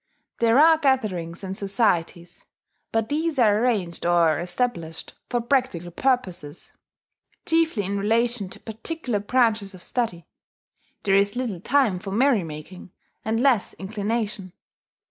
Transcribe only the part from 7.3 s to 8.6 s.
chiefly in relation to